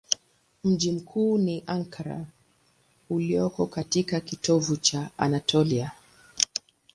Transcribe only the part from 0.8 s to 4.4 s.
mkuu ni Ankara ulioko katika